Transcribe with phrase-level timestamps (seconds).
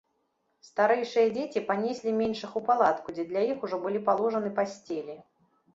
[0.69, 5.15] Старэйшыя дзеці панеслі меншых у палатку, дзе для іх ужо былі паложаны пасцелі.